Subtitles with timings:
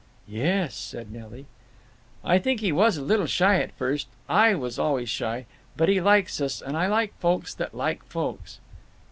[0.27, 1.45] "Yes," said Nelly.
[2.25, 4.07] "I think he was a little shy at first….
[4.27, 5.45] I was always shy….
[5.77, 8.59] But he likes us, and I like folks that like folks."